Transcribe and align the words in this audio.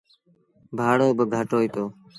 ڀآڙو 0.77 1.07
با 1.17 1.23
گھٽ 1.33 1.49
هوئيٚتو۔ 1.55 1.83